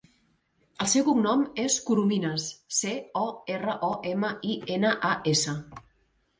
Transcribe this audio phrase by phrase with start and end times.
[0.85, 2.47] El seu cognom és Corominas:
[2.79, 2.95] ce,
[3.27, 5.59] o, erra, o, ema, i, ena, a, essa.